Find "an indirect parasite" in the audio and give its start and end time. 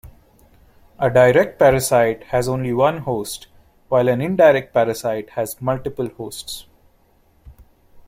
4.07-5.29